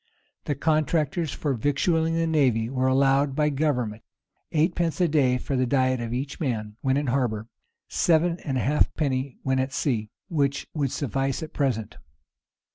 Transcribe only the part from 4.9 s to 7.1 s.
a day for the diet of each man when in